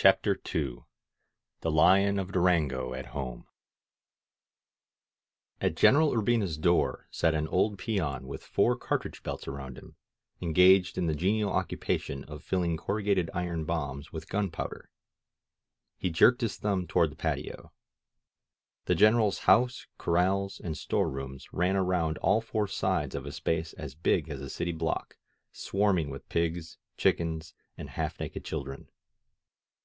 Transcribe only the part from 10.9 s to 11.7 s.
in the genial